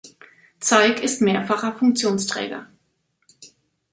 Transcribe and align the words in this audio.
Zeig 0.59 1.03
ist 1.03 1.21
mehrfacher 1.21 1.73
Funktionsträger. 1.77 2.67